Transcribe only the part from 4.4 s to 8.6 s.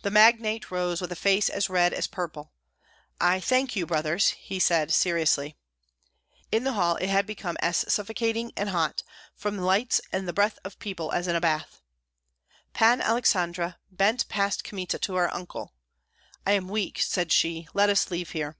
said he, seriously. In the hall it had become as suffocating